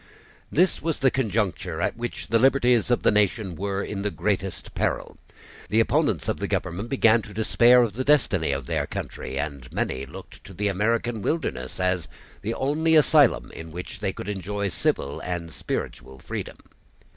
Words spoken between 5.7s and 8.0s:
opponents of the government began to despair of